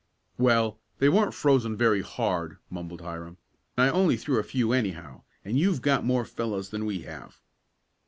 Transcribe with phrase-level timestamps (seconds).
[0.39, 3.37] "Well, they weren't frozen very hard," mumbled Hiram.
[3.77, 7.39] "I only threw a few, anyhow, and you've got more fellows than we have."